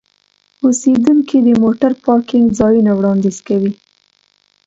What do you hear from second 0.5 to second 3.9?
اوسیدونکي د موټر پارکینګ ځایونه وړاندیز کوي.